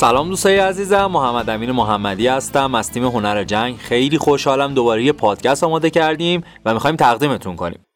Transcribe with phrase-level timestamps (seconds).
[0.00, 3.76] سلام دوستای عزیزم محمد امین محمدی هستم از تیم هنر جنگ.
[3.76, 7.86] خیلی خوشحالم دوباره یه پادکست آماده کردیم و می‌خوایم تقدیمتون کنیم.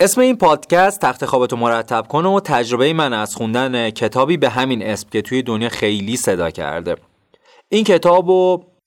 [0.00, 4.82] اسم این پادکست تخت خوابتو مرتب کنه و تجربه من از خوندن کتابی به همین
[4.82, 6.96] اسم که توی دنیا خیلی صدا کرده.
[7.68, 8.30] این کتاب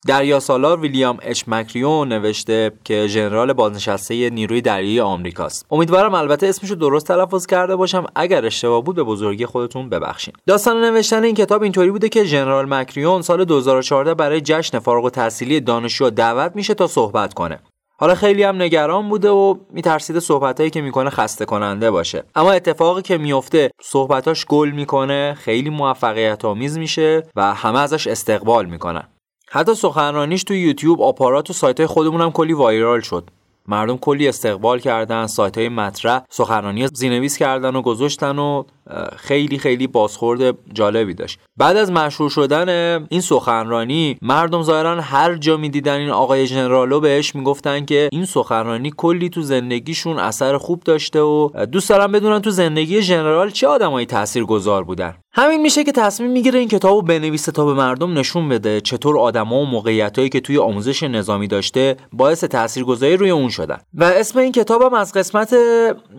[0.08, 5.66] دریا سالار ویلیام اچ مکریون نوشته که ژنرال بازنشسته نیروی دریایی آمریکاست.
[5.72, 8.06] امیدوارم البته اسمشو درست تلفظ کرده باشم.
[8.16, 12.66] اگر اشتباه بود به بزرگی خودتون ببخشید داستان نوشتن این کتاب اینطوری بوده که ژنرال
[12.74, 17.60] مکریون سال 2014 برای جشن فارغ التحصیلی دانشجو دعوت میشه تا صحبت کنه.
[17.98, 22.24] حالا خیلی هم نگران بوده و میترسیده صحبتهایی که می‌کنه خسته کننده باشه.
[22.36, 28.66] اما اتفاقی که میفته صحبتاش گل می‌کنه خیلی موفقیت آمیز میشه و همه ازش استقبال
[28.66, 29.04] می‌کنن.
[29.52, 33.30] حتی سخنرانیش تو یوتیوب آپارات و سایت خودمون هم کلی وایرال شد.
[33.68, 38.64] مردم کلی استقبال کردن سایت های مطرح سخنرانی زینویس کردن و گذاشتن و
[39.18, 41.40] خیلی خیلی بازخورد جالبی داشت.
[41.58, 42.70] بعد از مشهور شدن
[43.10, 48.94] این سخنرانی مردم ظاهرا هر جا می‌دیدن این آقای ژنرالو بهش می‌گفتن که این سخنرانی
[48.98, 54.06] کلی تو زندگیشون اثر خوب داشته و دوست دارم بدونن تو زندگی ژنرال چه آدمایی
[54.06, 55.16] تاثیرگذار بودن.
[55.34, 59.62] همین میشه که تصمیم می‌گیره این کتابو بنویسه تا به مردم نشون بده چطور آدما
[59.62, 63.78] و موقعیتایی که توی آموزش نظامی داشته باعث تاثیرگذاری روی اون شدن.
[63.94, 65.56] و اسم این کتابم از قسمت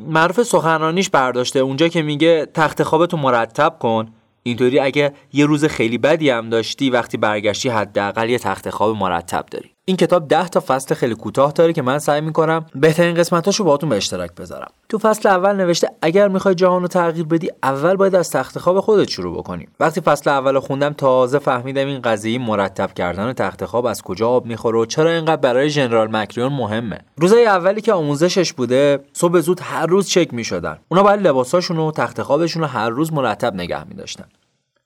[0.09, 1.59] معروف سخنرانیش برداشته.
[1.59, 4.09] اونجا که میگه تخت خوابتو مرتب کن.
[4.43, 9.47] اینطوری اگه یه روز خیلی بدی هم داشتی وقتی برگشتی حداقل یه تخت خواب مرتب
[9.51, 9.71] داری.
[9.91, 13.89] این کتاب 10 تا فصل خیلی کوتاه داره که من سعی می‌کنم بهترین قسمتاشو باهاتون
[13.89, 14.71] به اشتراک بذارم.
[14.89, 18.81] تو فصل اول نوشته اگر می‌خوای جهان رو تغییر بدی اول باید از تخت خواب
[18.81, 19.69] خودت شروع بکنی.
[19.81, 24.47] وقتی فصل اول خوندم تازه فهمیدم این قضیه مرتب کردن تخت خواب از کجا آب
[24.47, 26.99] می‌خوره و چرا اینقدر برای ژنرال مکریون مهمه.
[27.17, 30.79] روزای اولی که آموزشش بوده صبح زود هر روز چک می‌شدن.
[30.89, 34.25] اونا باید لباساشون و تخت خوابشون رو هر روز مرتب نگه میداشتن.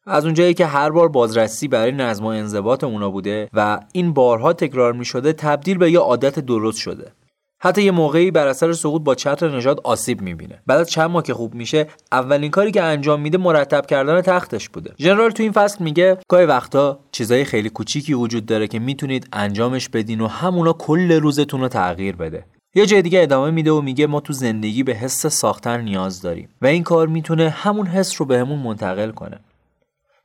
[0.06, 4.53] از اونجایی که هر بار بازرسی برای نظم و انضباط اونا بوده و این بارها
[4.53, 7.12] تکرار می شده تبدیل به یه عادت درست شده.
[7.60, 10.62] حتی یه موقعی بر اثر سقوط با چتر نژاد آسیب می‌بینه.
[10.66, 14.69] بعد از چند ماه که خوب میشه اولین کاری که انجام میده مرتب کردن تختش
[14.69, 14.94] بوده.
[14.98, 19.88] ژنرال تو این فصل میگه گاهی وقتا چیزای خیلی کوچیکی وجود داره که می‌تونید انجامش
[19.88, 22.44] بدین و همونا کل روزتون رو تغییر بده.
[22.75, 26.48] یه جای دیگه ادامه میده و میگه ما تو زندگی به حس ساختن نیاز داریم
[26.62, 29.41] و این کار می‌تونه همون حس رو بهمون منتقل کنه.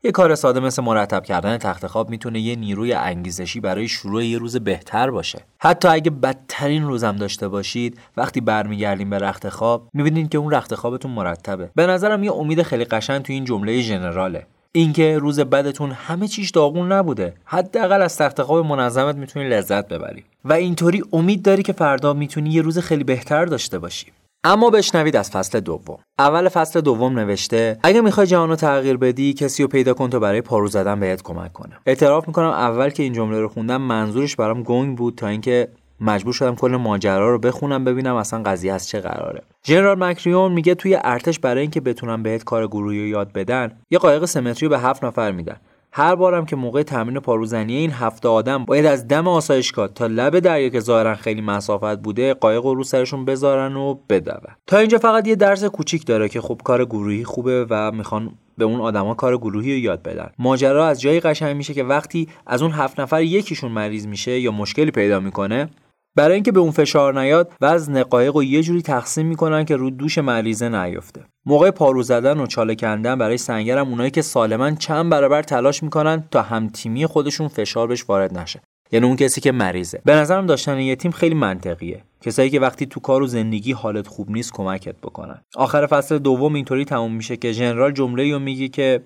[0.04, 4.38] یه کار ساده مثل مرتب کردن تخت خواب می‌تونه یه نیروی انگیزشی برای شروع یه
[4.38, 5.40] روز بهتر باشه.
[5.58, 10.76] حتی اگه بدترین روزم داشته باشید وقتی برمیگردیم به رخت خواب می‌بینید که اون رخت
[10.76, 11.70] خوابتون مرتبه.
[11.76, 14.46] به نظرم یه امید خیلی قشنگ تو این جمله ژنراله.
[14.72, 17.34] اینکه روز بدتون همه چیش داغون نبوده.
[17.46, 20.24] حداقل از تخت خواب منظمت می‌تونی لذت ببری.
[20.46, 24.06] و اینطوری امید داری که فردا می‌تونی یه روز خیلی بهتر داشته باشی.
[24.44, 25.98] اما بشنوید از فصل دوم.
[26.20, 30.20] اول فصل دوم نوشته اگه می‌خوای جهان رو تغییر بدی کسی رو پیدا کن تا
[30.20, 31.78] برای پارو زدن بهت کمک کنه.
[31.86, 35.68] اعتراف می‌کنم اول که این جمله رو خوندم منظورش برام گنگ بود تا اینکه
[36.02, 39.42] مجبور شدم کل ماجرا رو بخونم ببینم اصلا قضیه از چه قراره.
[39.66, 44.00] ژنرال مکریون میگه توی ارتش برای اینکه بتونم بهت کار گروهی رو یاد بدن یه
[44.00, 45.58] قایق سمتری به هفت نفر میدن.
[46.00, 50.40] هر بارم که موقع تمرین پاروزنی این هفته آدم باید از دم آسایشگاه تا لب
[50.40, 54.42] دریا که ظاهرا خیلی مسافت بوده قایق رو سرشون بذارن و بدون.
[54.68, 58.66] تا اینجا فقط یه درس کوچیک داره که خب کار گروهی خوبه و می‌خوان به
[58.66, 60.30] اون آدما کار گروهی رو یاد بدن.
[60.40, 64.52] ماجرا از جایی قشنگ میشه که وقتی از اون هفت نفر یکیشون مریض میشه یا
[64.52, 65.70] مشکلی پیدا می‌کنه
[66.16, 69.90] برای اینکه به اون فشار نیاد وزن قایق رو یه جوری تقسیم می‌کنن که رو
[69.90, 75.10] دوش مریضه نیفته موقع پارو زدن و چاله کندن برای سنگرم اونایی که سالما چند
[75.10, 78.62] برابر تلاش می‌کنن تا همتیمی خودشون فشار بهش وارد نشه.
[78.92, 80.02] یعنی اون کسی که مریضه.
[80.06, 82.04] به نظرم داشتن یه تیم خیلی منطقیه.
[82.22, 85.42] کسایی که وقتی تو کار و زندگی حالت خوب نیست کمکت بکنن.
[85.56, 89.02] آخر فصل دوم اینطوری تموم میشه که ژنرال جمله رو میگه که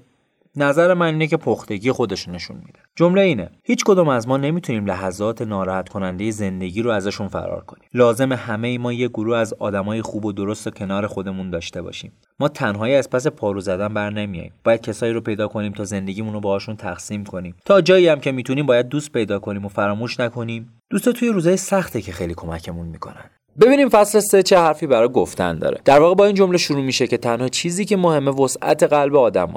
[0.58, 2.80] نظر من اینه که پختگی خودش نشون میده.
[2.96, 3.50] جمله اینه.
[3.64, 7.90] هیچ کدوم از ما نمی‌تونیم لحظات ناراحت کننده زندگی رو ازشون فرار کنیم.
[7.94, 11.82] لازم همه ای ما یه گروه از آدمای خوب و درست و کنار خودمون داشته
[11.82, 12.12] باشیم.
[12.40, 14.54] ما تنهایی از پس پارو زدن بر نمیاییم.
[14.64, 17.56] باید کسایی رو پیدا کنیم تا زندگیمون رو باهاشون تقسیم کنیم.
[17.66, 20.74] تا جایی هم که می‌تونیم باید دوست پیدا کنیم و فراموش نکنیم.
[20.90, 23.30] دوست توی روزهای سخته که خیلی کمکمون می‌کنن.
[23.62, 25.82] ببینیم فصل سه چه حرفی برای گفتن داره.
[25.86, 29.54] در واقع با این جمله شروع میشه که تنها چیزی که مهمه وسعت قلب آدم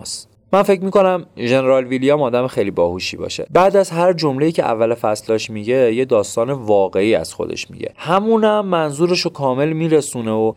[0.53, 3.47] من فکر می‌کنم ژنرال ویلیام آدم خیلی باهوشی باشه.
[3.51, 7.93] بعد از هر جمله‌ای که اول فصلاش میگه یه داستان واقعی از خودش میگه.
[7.97, 10.53] همونم منظورش رو کامل میرسونه و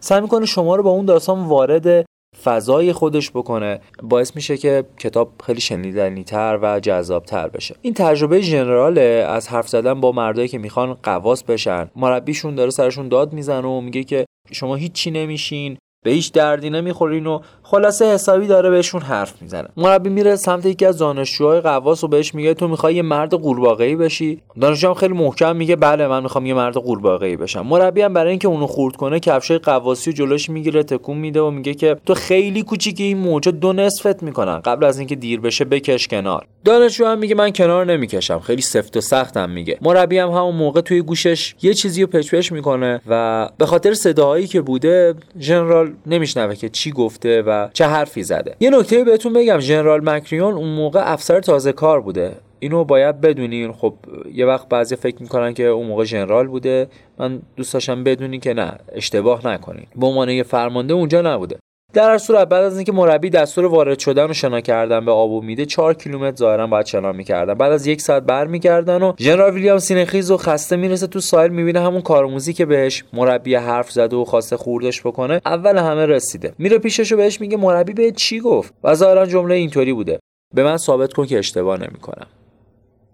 [0.00, 2.06] سعی می‌کنه شما رو با اون داستان وارد
[2.44, 3.80] فضای خودش بکنه.
[4.02, 7.74] باعث میشه که کتاب خیلی شنیدنی تر و جذاب تر بشه.
[7.82, 11.90] این تجربه ژنرال از حرف زدن با مردایی که می‌خوان قواس بشن.
[11.96, 17.26] مربیشون داره سرشون داد می‌زنه و میگه که شما هیچی نمیشین به هیچ دردی نمی‌خورین
[17.26, 17.40] و
[17.72, 19.68] خلاصه حسابی داره بهشون حرف می‌زنه.
[19.76, 23.96] مربی میره سمت یکی از دانشجوهای قواس و بهش میگه تو می‌خوای یه مرد قورباغه‌ای
[23.96, 27.66] بشی؟ دانشجو هم خیلی محکم میگه بله من می‌خوام یه مرد قورباغه‌ای بشم.
[27.66, 31.50] مربی هم برای اینکه اونو خورد کنه کفشای قواسی و جلوش می‌گیره تکون میده و
[31.50, 35.64] میگه که تو خیلی کوچیکی این موجا دو نصفت می‌کنن قبل از اینکه دیر بشه
[35.64, 36.46] بکش کنار.
[36.64, 39.78] دانشجو هم میگه من کنار نمی‌کشم خیلی سفت و سختم میگه.
[39.82, 44.46] مربی هم همون موقع توی گوشش یه چیزی رو پچ می‌کنه و به خاطر صداهایی
[44.46, 48.56] که بوده ژنرال نمیشنوه که چی گفته و چه حرفی زده.
[48.60, 52.32] یه نکته بهتون بگم ژنرال مکریون اون موقع افسر تازه کار بوده.
[52.58, 53.72] اینو باید بدونین.
[53.72, 53.94] خب
[54.34, 56.88] یه وقت بعضی فکر می‌کنن که اون موقع ژنرال بوده.
[57.18, 59.86] من دوست داشتم بدونین که نه اشتباه نکنین.
[59.96, 61.56] به عنوان یه فرمانده اونجا نبوده.
[61.92, 65.42] در هر صورت بعد از اینکه مربی دستور وارد شدن و شنا کردن به آب
[65.42, 67.54] میده 4 کیلومتر ظاهرا باید شنا می‌کردن.
[67.54, 71.80] بعد از یک ساعت برمیگردن و ژنرال ویلیام سینخیز و خسته می‌رسه تو سایل می‌بینه
[71.80, 76.54] همون کارموزی که بهش مربی حرف زده و خواسته خوردش بکنه اول همه رسیده.
[76.58, 80.18] میره پیشش و بهش میگه مربی به چی گفت؟ و ظاهرا جمله اینطوری بوده.
[80.54, 82.26] به من ثابت کن که اشتباه نمی‌کنم.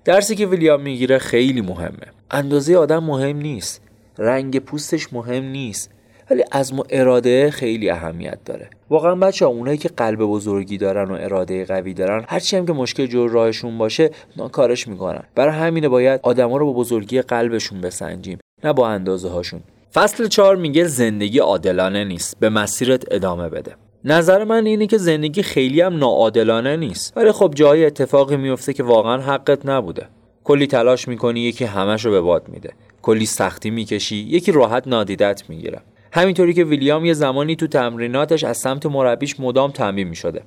[0.05, 2.07] درسی که ویلیام می‌گیره خیلی مهمه.
[2.31, 3.83] اندازه آدم مهم نیست.
[4.19, 5.91] رنگ پوستش مهم نیست.
[6.31, 8.71] ولی از و اراده خیلی اهمیت داره.
[8.91, 12.73] واقعا بچه ها اونایی که قلب بزرگی دارن و اراده قوی دارن هرچی هم که
[12.73, 14.11] مشکل جور راهشون باشه
[14.53, 15.23] کارش می‌کنن.
[15.35, 19.61] برای همینه باید آدما رو با بزرگی قلبشون بسنجیم نه با اندازه هاشون
[19.95, 23.75] فصل چهار میگه زندگی عادلانه نیست به مسیرت ادامه بده.
[24.05, 27.17] نظر من اینه که زندگی خیلی هم ناعادلانه نیست.
[27.17, 30.07] ولی خب جایی اتفاقی میفته که واقعا حقت نبوده.
[30.45, 32.73] کلی تلاش می‌کنی یکی همش رو به باد میده.
[33.03, 35.81] کلی سختی می‌کشی یکی راحت نادیدت می‌گیره.
[36.13, 40.43] همینطوری که ویلیام یه زمانی تو تمریناتش از سمت مربیش مدام تنبیه می‌شده.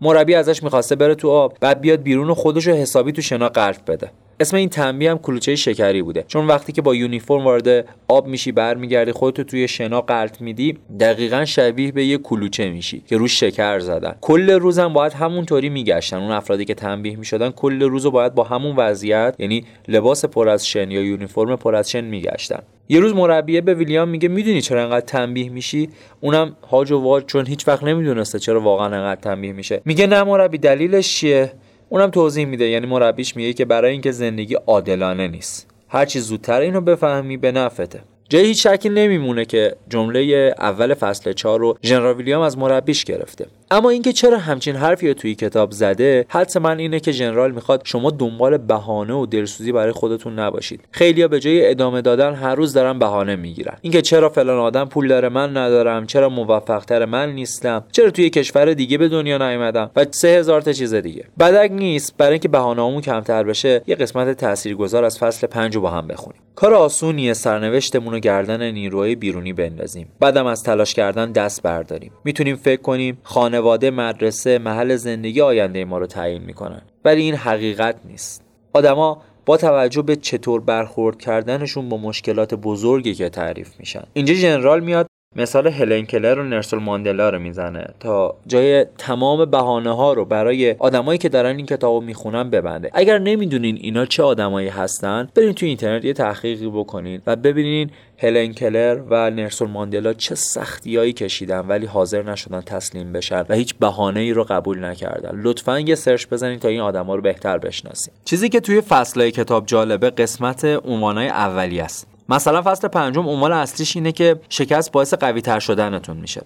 [0.00, 3.48] مربی ازش می‌خواسته بره تو آب بعد بیاد بیرون و خودش رو حسابی تو شنا
[3.48, 4.10] غرق بده.
[4.40, 6.24] اسم این تنبیه هم کلوچه شکری بوده.
[6.28, 11.44] چون وقتی که با یونیفرم وارد آب میشی برمیگردی خودتو توی شنا قلط میدی دقیقا
[11.44, 14.14] شبیه به یه کلوچه میشی که روش شکر زدن.
[14.20, 16.16] کل روزم باید همونطوری میگشتن.
[16.16, 20.66] اون افرادی که تنبیه می‌شدن کل روز باید با همون وضعیت یعنی لباس پر از
[20.66, 22.62] شن یا یونیفرم پر از شن میگشتن.
[22.92, 25.88] یه روز مربیه به ویلیام میگه می‌دونی چرا انقدر تنبیه میشی؟
[26.20, 29.82] اونم هاج و واج چون هیچ وقت نمی‌دونسته چرا واقعا انقدر تنبیه میشه.
[29.84, 31.52] میگه نه مربی دلیلش چیه؟
[31.88, 35.66] اونم توضیح میده یعنی مربیش میگه که برای اینکه زندگی عادلانه نیست.
[35.88, 41.60] هرچی زودتر اینو بفهمی به نفته جای هیچ شکی نمیمونه که جمله اول فصل 4
[41.60, 43.46] رو ژنرال ویلیام از مربیش گرفته.
[43.72, 47.82] اما اینکه چرا همچین حرفی رو توی کتاب زده حدس من اینه که ژنرال می‌خواد
[47.84, 50.80] شما دنبال بهانه و دلسوزی برای خودتون نباشید.
[50.90, 53.76] خیلیا به جای ادامه دادن هر روز دارن بهانه می‌گیرن.
[53.80, 58.74] اینکه چرا فلان آدم پول داره من ندارم چرا موفقتر من نیستم چرا توی کشور
[58.74, 61.24] دیگه به دنیا نیومدم و سه هزار تا چیز دیگه.
[61.40, 65.90] بدک نیست برای اینکه بهانه‌هامون کمتر بشه یه قسمت تاثیرگذار از فصل 5 رو با
[65.90, 66.40] هم بخونیم.
[66.54, 70.08] کار آسونیه سرنوشتمون رو گردن نیروهای بیرونی بندازیم.
[70.20, 72.12] بعدم از تلاش کردن دست برداریم.
[72.24, 76.82] می‌تونیم فکر کنیم خانه خانواده مدرسه محل زندگی آینده ما رو تعیین می‌کنن.
[77.04, 78.42] ولی این حقیقت نیست.
[78.72, 84.02] آدما با توجه به چطور برخورد کردنشون با مشکلات بزرگی که تعریف میشن.
[84.12, 85.06] اینجا ژنرال میاد
[85.36, 90.76] مثال هلن کلر و نرسل ماندلا رو می‌زنه تا جای تمام بهانه ها رو برای
[90.78, 92.90] آدمایی که دارن این کتاب رو می‌خونن ببنده.
[92.94, 98.52] اگر نمی‌دونین اینا چه آدمایی هستن برین تو اینترنت یه تحقیقی بکنین و ببینین هلن
[98.52, 104.20] کلر و نلسون ماندلا چه سختیایی کشیدن ولی حاضر نشدن تسلیم بشن و هیچ بهانه
[104.20, 105.40] ای رو قبول نکردن.
[105.42, 108.14] لطفا یه search بزنین تا این آدما رو بهتر بشناسین.
[108.24, 112.09] چیزی که توی فصلهای کتاب جالبه قسمت عنوانای اولی است.
[112.30, 116.42] مثلا فصل پنجم عنوان اصلیش اینه که شکست باعث قوی تر شدنتون میشه.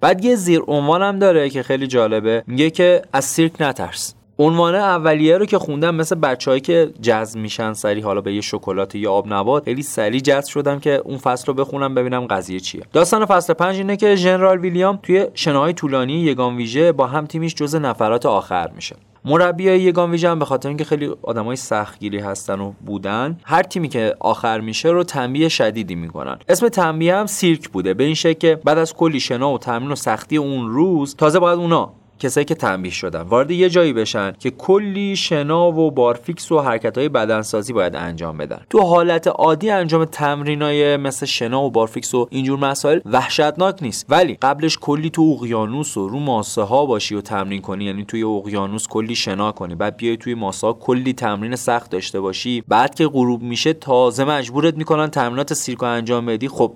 [0.00, 2.44] بعد یه زیر عنوان هم داره که خیلی جالبه.
[2.46, 4.14] میگه که از سیرک نترس.
[4.38, 8.94] عنوان اولیه رو که خوندم مثل بچههایی که جذب میشن سری حالا به یه شکلات
[8.94, 12.82] یا آب نبات خیلی سری جذب شدم که اون فصل رو بخونم ببینم قضیه چیه.
[12.92, 17.54] داستان فصل پنج اینه که ژنرال ویلیام توی شناهای طولانی یگان ویژه با هم تیمیش
[17.54, 18.96] جز نفرات آخر میشه.
[19.26, 23.88] مربی یگان ویژه هم به خاطر اینکه خیلی آدمای سختگیری هستن و بودن هر تیمی
[23.88, 26.38] که آخر میشه رو تنبیه شدیدی می‌کنن.
[26.48, 29.92] اسم تنبیه هم سیرک بوده به این شکل که بعد از کلی شنا و تمرین
[29.92, 34.32] و سختی اون روز تازه باید اونا کسایی که تنبیه شدن وارد یه جایی بشن
[34.38, 38.60] که کلی شنا و بارفیکس و حرکت های بدنسازی باید انجام بدن.
[38.70, 44.06] تو حالت عادی انجام تمرینای مثل شنا و بارفیکس و اینجور مسائل وحشتناک نیست.
[44.08, 48.22] ولی قبلش کلی تو اقیانوس و رو ماسه ها باشی و تمرین کنی یعنی توی
[48.22, 53.06] اقیانوس کلی شنا کنی بعد بیای توی ماسه کلی تمرین سخت داشته باشی بعد که
[53.06, 56.72] غروب میشه تازه مجبورت می‌کنن تمرینات سیرکو انجام بدی خب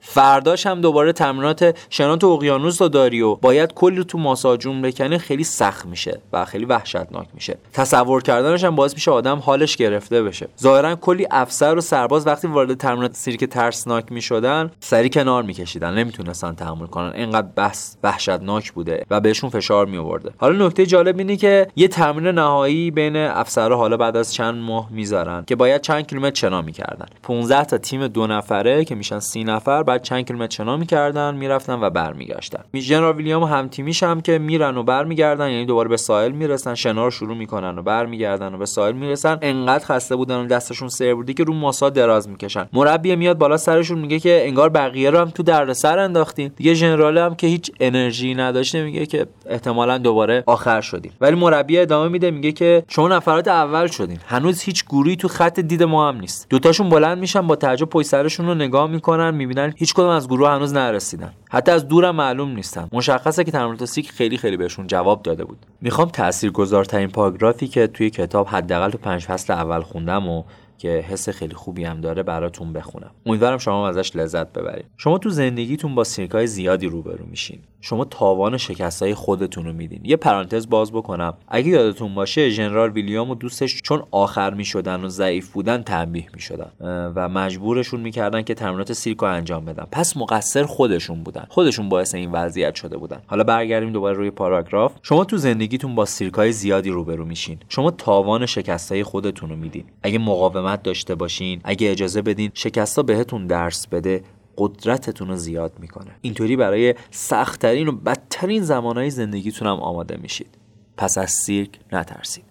[0.00, 5.18] فرداش هم دوباره تمرینات شنا تو اقیانوس رو داری و باید کلی تو ماساژون بکنی
[5.18, 7.58] خیلی سخت میشه و خیلی وحشتناک میشه.
[7.72, 10.48] تصور کردنش هم باعث میشه آدم حالش گرفته بشه.
[10.60, 16.54] ظاهرا کلی افسر و سرباز وقتی وارد تمرینات سیرک ترسناک می‌شدن سری کنار میکشیدن نمی‌تونستن
[16.54, 17.12] تحمل کنن.
[17.14, 22.26] اینقدر بس وحشتناک بوده و بهشون فشار میورده حالا نکته جالب اینه که یه تمرین
[22.26, 27.06] نهایی بین افسرها حالا بعد از چند ماه می‌ذارن که باید چند کیلومتر شنا می‌کردن.
[27.22, 31.74] 15 تا تیم دو نفره که میشن سی نفر بعد چند کیلومتر شنا می‌کردن می‌رفتن
[31.80, 32.64] و برمیگشتن.
[32.74, 37.04] جنرال ویلیام هم تیمیش هم که میرن و برمیگردن یعنی دوباره به ساحل می‌رسن شنا
[37.04, 39.38] رو شروع می‌کنن و برمیگردن و به ساحل می‌رسن.
[39.42, 42.68] انقدر خسته بودن و دستشون سر بودی که رو ماسا دراز می‌کشن.
[42.72, 46.50] مربی میاد بالا سرشون میگه که انگار بقیه رو هم تو دردسر انداختین.
[46.56, 51.12] دیگه ژنرال هم که هیچ انرژی نداشته میگه که احتمالا دوباره آخر شدیم.
[51.20, 54.18] ولی مربی ادامه میده میگه که شما نفرات اول شدین.
[54.26, 56.46] هنوز هیچ گروهی تو خط دید ما هم نیست.
[56.50, 60.50] دوتاشون بلند میشن با تعجب پشت سرشون رو نگاه می‌کنن می‌بینن هیچ کدوم از گروه
[60.50, 61.32] هنوز نرسیدن.
[61.50, 62.88] حتی از دورم معلوم نیستن.
[62.92, 65.58] مشخصه که تمرینات سیک خیلی خیلی بهشون جواب داده بود.
[65.80, 70.42] می‌خوام تاثیرگذارترین پاراگرافی که توی کتاب حداقل تو پنج فصل اول خوندم و
[70.80, 73.10] که حس خیلی خوبی هم داره براتون بخونم.
[73.26, 74.84] امیدوارم شما ازش لذت ببرید.
[74.96, 77.58] شما تو زندگیتون با سیرکای زیادی روبرو میشین.
[77.80, 80.00] شما تاوان شکستای خودتون رو میدین.
[80.04, 81.34] یه پرانتز باز بکنم.
[81.48, 86.70] اگه یادتون باشه ژنرال ویلیام و دوستش چون آخر می‌شدن و ضعیف بودن تنبیه می‌شدن.
[87.16, 89.86] و مجبورشون می‌کردن که تمرینات سیرکو انجام بدن.
[89.92, 91.46] پس مقصر خودشون بودن.
[91.48, 93.22] خودشون باعث این وضعیت شده بودن.
[93.26, 94.92] حالا برگردیم دوباره روی پاراگراف.
[95.02, 97.58] شما تو زندگیتون با سیرکای زیادی روبرو میشین.
[97.68, 99.84] شما تاوان شکستای خودتون رو میدین.
[100.02, 101.60] اگه مقاومت داشته باشین.
[101.64, 104.22] اگه اجازه بدین شکستا بهتون درس بده.
[104.58, 106.10] قدرتتون رو زیاد می‌کنه.
[106.20, 110.58] اینطوری برای سختترین و بدترین زمانهای زندگیتون هم آماده میشید.
[110.96, 112.44] پس از سیرک نترسید.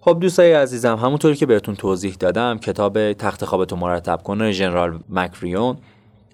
[0.00, 5.76] خب دوستای عزیزم همونطوری که بهتون توضیح دادم کتاب تخت خوابتو مرتب کنه ژنرال مکریون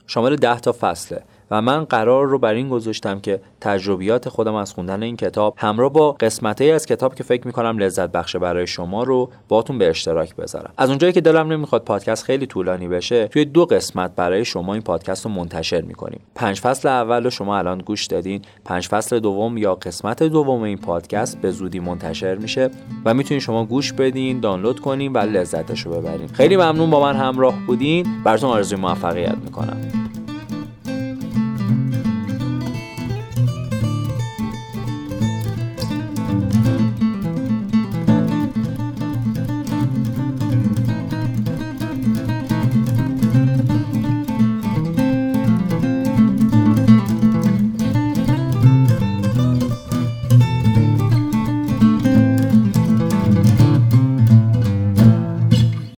[0.07, 1.23] شامل ده تا فصله.
[1.51, 5.93] و من قرار رو بر این گذاشتم که تجربیات خودم از خوندن این کتاب همراه
[5.93, 10.37] با قسمتی از کتاب که فکر می‌کنم لذت بخشه برای شما رو باتون به اشتراک
[10.37, 10.73] بذارم.
[10.77, 14.83] از اونجایی که دلم نمی‌خواد پادکست خیلی طولانی بشه توی دو قسمت برای شما این
[14.83, 16.21] پادکست رو منتشر می‌کنیم.
[16.35, 18.43] پنج فصل اول رو شما الان گوش دادین.
[18.65, 22.71] پنج فصل دوم یا قسمت دوم این پادکست به زودی منتشر میشه
[23.05, 26.29] و می‌تونید شما گوش بدین دانلود کنین و لذتش رو ببرین.
[26.29, 28.07] خیلی ممنون با من همراه بودین.
[28.25, 29.77] براتون آرزوی موفقیت می‌کنم.